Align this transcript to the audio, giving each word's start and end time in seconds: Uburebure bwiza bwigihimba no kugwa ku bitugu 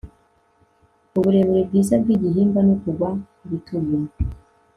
Uburebure 1.17 1.61
bwiza 1.67 1.93
bwigihimba 2.03 2.59
no 2.67 2.75
kugwa 2.81 3.09
ku 3.37 3.43
bitugu 3.51 3.95